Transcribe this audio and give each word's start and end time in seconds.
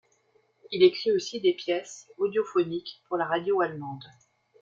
Il 0.71 0.81
écrit 0.81 1.11
aussi 1.11 1.41
des 1.41 1.53
pièces 1.53 2.07
audiophoniques 2.17 3.03
pour 3.07 3.17
la 3.17 3.25
radio 3.27 3.61
allemande. 3.61 4.05